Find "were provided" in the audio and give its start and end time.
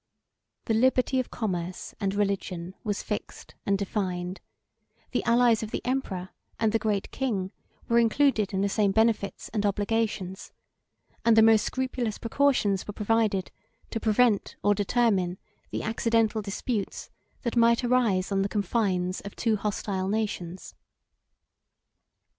12.87-13.51